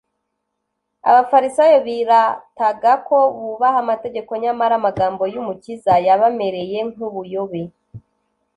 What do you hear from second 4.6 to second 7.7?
amagambo y'Umukiza yabamereye nk'ubuyobe